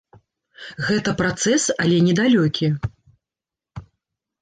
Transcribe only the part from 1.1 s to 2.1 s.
працэс, але